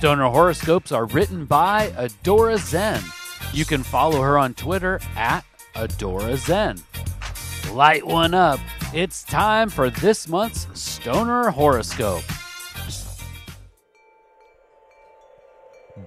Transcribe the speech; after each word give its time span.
Stoner 0.00 0.30
horoscopes 0.30 0.92
are 0.92 1.04
written 1.04 1.44
by 1.44 1.88
Adora 1.88 2.56
Zen. 2.56 3.02
You 3.52 3.66
can 3.66 3.82
follow 3.82 4.22
her 4.22 4.38
on 4.38 4.54
Twitter 4.54 4.98
at 5.14 5.44
Adora 5.74 6.38
Zen. 6.38 6.78
Light 7.74 8.06
one 8.06 8.32
up. 8.32 8.58
It's 8.94 9.22
time 9.22 9.68
for 9.68 9.90
this 9.90 10.26
month's 10.26 10.66
Stoner 10.72 11.50
horoscope. 11.50 12.22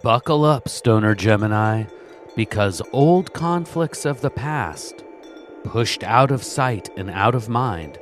Buckle 0.02 0.44
up, 0.44 0.68
Stoner 0.68 1.13
Gemini, 1.13 1.84
because 2.35 2.82
old 2.94 3.32
conflicts 3.34 4.05
of 4.05 4.21
the 4.21 4.32
past, 4.32 5.04
pushed 5.63 6.04
out 6.04 6.32
of 6.32 6.44
sight 6.44 6.90
and 6.98 7.12
out 7.12 7.35
of 7.35 7.48
mind, 7.48 7.99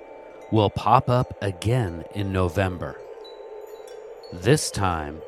will 0.53 0.69
pop 0.69 1.09
up 1.09 1.37
again 1.41 2.05
in 2.15 2.31
November. 2.31 2.97
This 4.31 4.71
time, 4.71 5.21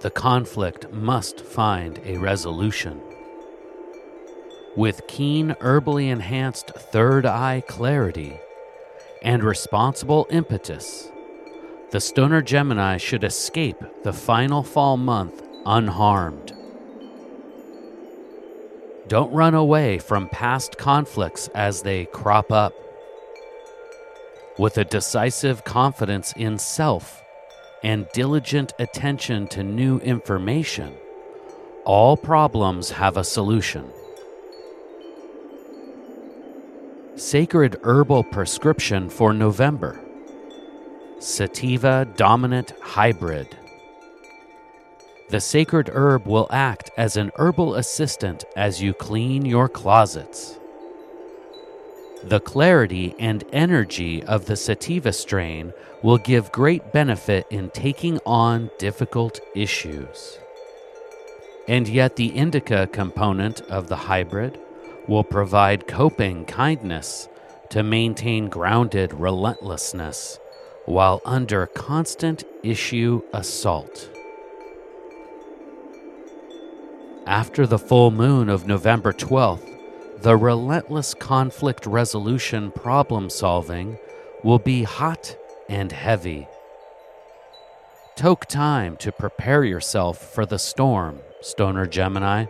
the 0.00 0.10
conflict 0.10 0.90
must 0.92 1.40
find 1.40 2.00
a 2.04 2.16
resolution. 2.16 3.00
With 4.74 5.06
keen, 5.06 5.56
herbally 5.60 6.08
enhanced 6.08 6.68
third 6.70 7.26
eye 7.26 7.62
clarity 7.68 8.38
and 9.22 9.44
responsible 9.44 10.26
impetus, 10.30 11.10
the 11.90 12.00
Stoner 12.00 12.40
Gemini 12.40 12.96
should 12.96 13.24
escape 13.24 13.82
the 14.02 14.12
final 14.12 14.62
fall 14.62 14.96
month 14.96 15.42
unharmed. 15.66 16.54
Don't 19.06 19.32
run 19.32 19.54
away 19.54 19.98
from 19.98 20.28
past 20.28 20.78
conflicts 20.78 21.48
as 21.48 21.82
they 21.82 22.06
crop 22.06 22.52
up. 22.52 22.72
With 24.56 24.78
a 24.78 24.84
decisive 24.84 25.64
confidence 25.64 26.32
in 26.36 26.58
self 26.58 27.20
and 27.82 28.06
diligent 28.12 28.72
attention 28.78 29.46
to 29.48 29.62
new 29.62 29.98
information, 29.98 30.94
all 31.84 32.16
problems 32.16 32.90
have 32.90 33.16
a 33.16 33.24
solution. 33.24 33.90
Sacred 37.16 37.76
herbal 37.82 38.24
prescription 38.24 39.08
for 39.08 39.32
November 39.32 40.00
Sativa 41.18 42.06
Dominant 42.16 42.72
Hybrid. 42.80 43.56
The 45.28 45.40
sacred 45.40 45.90
herb 45.92 46.26
will 46.26 46.48
act 46.50 46.90
as 46.96 47.16
an 47.16 47.30
herbal 47.36 47.74
assistant 47.74 48.44
as 48.56 48.80
you 48.82 48.94
clean 48.94 49.44
your 49.44 49.68
closets. 49.68 50.59
The 52.24 52.40
clarity 52.40 53.14
and 53.18 53.44
energy 53.50 54.22
of 54.24 54.44
the 54.44 54.56
sativa 54.56 55.12
strain 55.12 55.72
will 56.02 56.18
give 56.18 56.52
great 56.52 56.92
benefit 56.92 57.46
in 57.48 57.70
taking 57.70 58.18
on 58.26 58.70
difficult 58.78 59.40
issues. 59.54 60.38
And 61.66 61.88
yet, 61.88 62.16
the 62.16 62.26
indica 62.36 62.88
component 62.88 63.62
of 63.62 63.88
the 63.88 63.96
hybrid 63.96 64.58
will 65.08 65.24
provide 65.24 65.88
coping 65.88 66.44
kindness 66.44 67.28
to 67.70 67.82
maintain 67.82 68.48
grounded 68.48 69.14
relentlessness 69.14 70.38
while 70.84 71.22
under 71.24 71.66
constant 71.66 72.44
issue 72.62 73.22
assault. 73.32 74.10
After 77.26 77.66
the 77.66 77.78
full 77.78 78.10
moon 78.10 78.48
of 78.48 78.66
November 78.66 79.12
12th, 79.12 79.69
the 80.22 80.36
relentless 80.36 81.14
conflict 81.14 81.86
resolution 81.86 82.70
problem 82.72 83.30
solving 83.30 83.98
will 84.42 84.58
be 84.58 84.82
hot 84.82 85.34
and 85.68 85.92
heavy. 85.92 86.46
Take 88.16 88.44
time 88.46 88.98
to 88.98 89.12
prepare 89.12 89.64
yourself 89.64 90.18
for 90.18 90.44
the 90.44 90.58
storm, 90.58 91.20
Stoner 91.40 91.86
Gemini. 91.86 92.44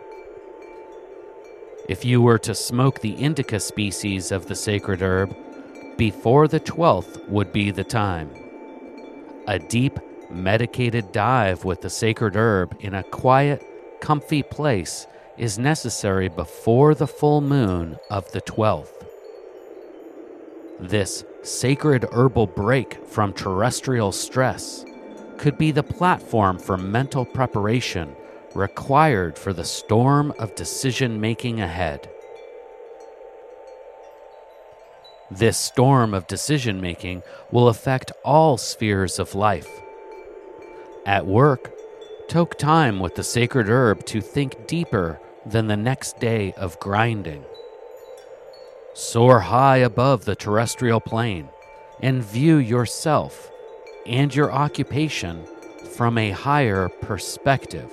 If 1.87 2.03
you 2.03 2.21
were 2.21 2.39
to 2.39 2.53
smoke 2.53 2.99
the 2.99 3.13
indica 3.13 3.59
species 3.61 4.33
of 4.33 4.47
the 4.47 4.55
sacred 4.55 5.01
herb, 5.01 5.33
before 5.97 6.49
the 6.49 6.59
12th 6.59 7.25
would 7.29 7.53
be 7.53 7.71
the 7.71 7.85
time. 7.85 8.31
A 9.47 9.59
deep, 9.59 9.97
medicated 10.29 11.13
dive 11.13 11.63
with 11.63 11.81
the 11.81 11.89
sacred 11.89 12.35
herb 12.35 12.75
in 12.81 12.95
a 12.95 13.03
quiet, 13.03 13.65
comfy 14.01 14.43
place 14.43 15.07
is 15.37 15.57
necessary 15.57 16.29
before 16.29 16.93
the 16.93 17.07
full 17.07 17.41
moon 17.41 17.97
of 18.09 18.31
the 18.31 18.41
12th. 18.41 19.05
This 20.79 21.23
sacred 21.43 22.05
herbal 22.11 22.47
break 22.47 23.05
from 23.05 23.33
terrestrial 23.33 24.11
stress 24.11 24.85
could 25.37 25.57
be 25.57 25.71
the 25.71 25.83
platform 25.83 26.57
for 26.59 26.77
mental 26.77 27.25
preparation 27.25 28.15
required 28.55 29.37
for 29.37 29.53
the 29.53 29.63
storm 29.63 30.33
of 30.37 30.55
decision 30.55 31.21
making 31.21 31.61
ahead. 31.61 32.09
This 35.31 35.57
storm 35.57 36.13
of 36.13 36.27
decision 36.27 36.81
making 36.81 37.23
will 37.51 37.69
affect 37.69 38.11
all 38.25 38.57
spheres 38.57 39.17
of 39.17 39.33
life. 39.33 39.69
At 41.05 41.25
work, 41.25 41.71
Take 42.31 42.57
time 42.57 43.01
with 43.01 43.15
the 43.15 43.25
sacred 43.25 43.67
herb 43.67 44.05
to 44.05 44.21
think 44.21 44.65
deeper 44.65 45.19
than 45.45 45.67
the 45.67 45.75
next 45.75 46.17
day 46.21 46.53
of 46.53 46.79
grinding. 46.79 47.43
Soar 48.93 49.41
high 49.41 49.79
above 49.79 50.23
the 50.23 50.37
terrestrial 50.37 51.01
plane 51.01 51.49
and 51.99 52.23
view 52.23 52.55
yourself 52.55 53.51
and 54.05 54.33
your 54.33 54.49
occupation 54.49 55.45
from 55.97 56.17
a 56.17 56.31
higher 56.31 56.87
perspective. 57.01 57.91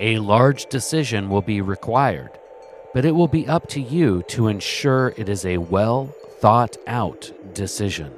A 0.00 0.18
large 0.18 0.66
decision 0.66 1.28
will 1.28 1.42
be 1.42 1.60
required, 1.60 2.32
but 2.92 3.04
it 3.04 3.12
will 3.12 3.28
be 3.28 3.46
up 3.46 3.68
to 3.68 3.80
you 3.80 4.24
to 4.30 4.48
ensure 4.48 5.14
it 5.16 5.28
is 5.28 5.46
a 5.46 5.58
well 5.58 6.12
thought 6.40 6.76
out 6.88 7.30
decision. 7.54 8.12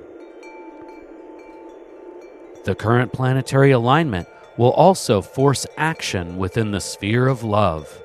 The 2.69 2.75
current 2.75 3.15
planetary 3.15 3.71
alignment 3.71 4.29
will 4.59 4.73
also 4.73 5.23
force 5.23 5.67
action 5.79 6.37
within 6.37 6.71
the 6.71 6.83
sphere 6.83 7.27
of 7.27 7.43
love. 7.43 8.03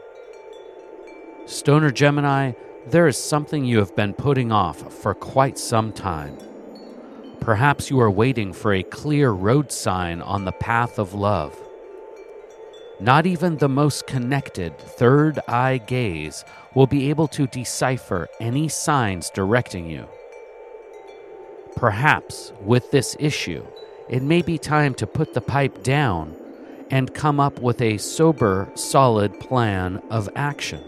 Stoner 1.46 1.92
Gemini, 1.92 2.54
there 2.88 3.06
is 3.06 3.18
something 3.18 3.66
you 3.66 3.80
have 3.80 3.94
been 3.98 4.14
putting 4.14 4.54
off 4.54 4.94
for 4.94 5.14
quite 5.14 5.58
some 5.58 5.92
time. 5.92 6.38
Perhaps 7.42 7.90
you 7.90 8.00
are 8.00 8.10
waiting 8.10 8.54
for 8.54 8.74
a 8.74 8.84
clear 8.84 9.32
road 9.32 9.70
sign 9.70 10.22
on 10.22 10.46
the 10.46 10.54
path 10.54 10.98
of 10.98 11.14
love. 11.14 11.54
Not 13.02 13.26
even 13.26 13.58
the 13.58 13.68
most 13.68 14.08
connected 14.08 14.78
third 14.78 15.40
eye 15.46 15.80
gaze 15.80 16.46
will 16.74 16.88
be 16.88 17.10
able 17.10 17.28
to 17.28 17.48
decipher 17.48 18.30
any 18.40 18.70
signs 18.70 19.30
directing 19.30 19.90
you. 19.90 20.08
Perhaps 21.76 22.54
with 22.62 22.90
this 22.92 23.18
issue, 23.20 23.66
it 24.10 24.22
may 24.22 24.42
be 24.42 24.58
time 24.58 24.94
to 24.96 25.08
put 25.08 25.34
the 25.34 25.42
pipe 25.42 25.84
down 25.84 26.36
and 26.90 27.14
come 27.14 27.40
up 27.40 27.60
with 27.60 27.82
a 27.82 27.98
sober, 27.98 28.70
solid 28.76 29.40
plan 29.40 30.02
of 30.10 30.30
action. 30.36 30.84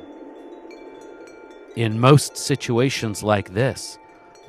In 1.75 1.99
most 1.99 2.37
situations 2.37 3.23
like 3.23 3.53
this, 3.53 3.97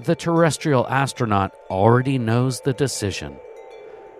the 0.04 0.14
terrestrial 0.14 0.86
astronaut 0.88 1.54
already 1.70 2.18
knows 2.18 2.60
the 2.60 2.72
decision. 2.72 3.36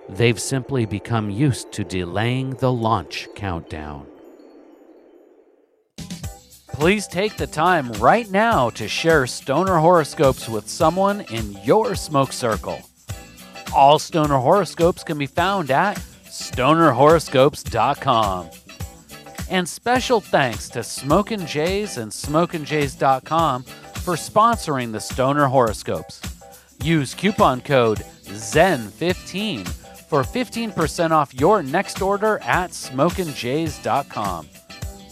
They've 0.08 0.40
simply 0.40 0.87
become 0.87 1.31
used 1.31 1.72
to 1.72 1.84
delaying 1.84 2.50
the 2.50 2.72
launch 2.72 3.28
countdown. 3.34 4.06
Please 6.69 7.06
take 7.06 7.37
the 7.37 7.46
time 7.46 7.90
right 7.94 8.31
now 8.31 8.70
to 8.70 8.87
share 8.87 9.26
stoner 9.26 9.78
horoscopes 9.78 10.49
with 10.49 10.69
someone 10.69 11.22
in 11.22 11.52
your 11.64 11.94
smoke 11.94 12.32
circle. 12.32 12.81
All 13.76 13.99
stoner 13.99 14.38
horoscopes 14.38 15.05
can 15.05 15.19
be 15.19 15.26
found 15.26 15.70
at 15.70 15.99
stonerhoroscopes.com. 16.25 18.50
And 19.50 19.69
special 19.69 20.23
thanks 20.23 20.70
to 20.70 20.82
Smokin' 20.82 21.46
Jays 21.46 21.99
and 21.99 22.11
SmokinJays.com 22.11 23.64
for 23.64 24.14
sponsoring 24.14 24.93
the 24.93 25.00
Stoner 25.00 25.46
Horoscopes. 25.46 26.23
Use 26.82 27.12
coupon 27.12 27.61
code 27.61 27.99
ZEN15 28.25 29.69
for 30.08 30.23
15% 30.23 31.11
off 31.11 31.34
your 31.34 31.62
next 31.62 32.00
order 32.00 32.38
at 32.38 32.70
smokinjays.com. 32.70 34.49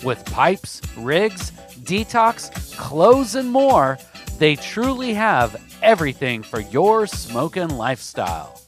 With 0.03 0.25
pipes, 0.25 0.81
rigs, 0.97 1.51
detox, 1.83 2.75
clothes, 2.79 3.35
and 3.35 3.53
more, 3.53 3.99
they 4.39 4.57
truly 4.57 5.15
have 5.15 5.63
everything 5.83 6.43
for 6.43 6.61
your 6.61 7.07
smoking 7.07 7.69
lifestyle. 7.69 8.61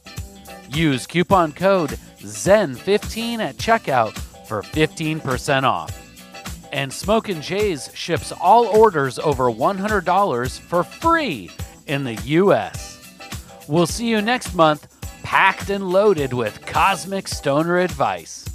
Use 0.69 1.07
coupon 1.07 1.51
code 1.51 1.97
ZEN15 2.19 3.39
at 3.39 3.57
checkout 3.57 4.17
for 4.47 4.61
15% 4.61 5.63
off. 5.63 5.93
And 6.71 6.91
Smokin' 6.91 7.41
Jays 7.41 7.89
ships 7.93 8.31
all 8.31 8.65
orders 8.67 9.19
over 9.19 9.45
$100 9.45 10.59
for 10.59 10.83
free 10.83 11.49
in 11.87 12.03
the 12.03 12.15
US. 12.15 12.97
We'll 13.67 13.87
see 13.87 14.07
you 14.07 14.21
next 14.21 14.53
month, 14.53 14.87
packed 15.23 15.69
and 15.69 15.89
loaded 15.89 16.33
with 16.33 16.65
cosmic 16.65 17.27
stoner 17.27 17.77
advice. 17.79 18.45